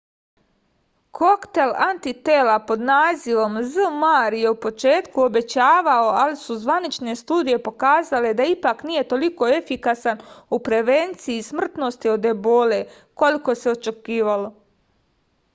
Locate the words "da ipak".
8.41-8.83